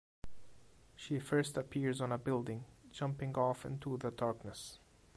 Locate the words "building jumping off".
2.17-3.67